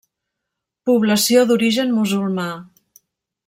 [0.91, 2.51] Població d'origen musulmà.